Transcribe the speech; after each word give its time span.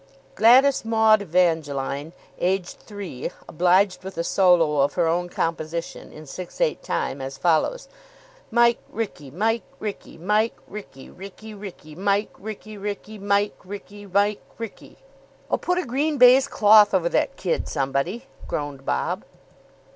Gladys 0.33 0.83
Maud 0.83 1.21
Evangeline, 1.21 2.11
aged 2.39 2.79
three, 2.79 3.29
obliged 3.47 4.03
with 4.03 4.17
a 4.17 4.23
solo 4.23 4.77
of 4.79 4.93
her 4.95 5.05
own 5.05 5.29
composition, 5.29 6.11
in 6.11 6.25
six 6.25 6.59
eight 6.59 6.81
time, 6.81 7.21
as 7.21 7.37
follows: 7.37 7.87
"Mike 8.49 8.79
Wryky. 8.91 9.29
Mike 9.31 9.61
Wryky. 9.79 10.17
Mike 10.17 10.55
Wryke 10.67 11.13
Wryke 11.15 11.53
Wryke 11.55 11.95
Mike 11.95 12.33
Wryke 12.39 12.79
Wryke 12.81 13.19
Mike 13.21 13.59
Wryke 13.63 14.11
Mike 14.11 14.41
Wryke." 14.57 14.95
"Oh, 15.51 15.57
put 15.57 15.77
a 15.77 15.85
green 15.85 16.17
baize 16.17 16.47
cloth 16.47 16.95
over 16.95 17.07
that 17.09 17.35
kid, 17.37 17.67
somebody," 17.69 18.25
groaned 18.47 18.83
Bob. 18.83 19.23